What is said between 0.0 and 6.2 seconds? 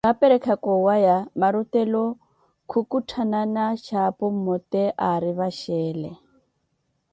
Kiwaperekhaka owaya, marutelo kikutthanana xhapu mmote ari vaxeele.